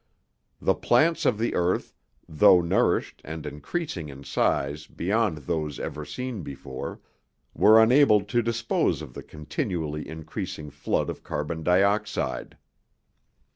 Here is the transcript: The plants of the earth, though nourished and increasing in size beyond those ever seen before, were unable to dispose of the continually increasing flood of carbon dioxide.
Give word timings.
The 0.59 0.73
plants 0.73 1.27
of 1.27 1.37
the 1.37 1.53
earth, 1.53 1.93
though 2.27 2.59
nourished 2.59 3.21
and 3.23 3.45
increasing 3.45 4.09
in 4.09 4.23
size 4.23 4.87
beyond 4.87 5.37
those 5.37 5.79
ever 5.79 6.05
seen 6.05 6.41
before, 6.41 6.99
were 7.53 7.79
unable 7.79 8.21
to 8.21 8.41
dispose 8.41 9.03
of 9.03 9.13
the 9.13 9.21
continually 9.21 10.09
increasing 10.09 10.71
flood 10.71 11.07
of 11.11 11.21
carbon 11.21 11.61
dioxide. 11.61 12.57